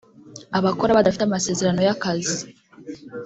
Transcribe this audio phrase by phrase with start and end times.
[0.57, 2.41] abakora badafite amasezerano y’akazi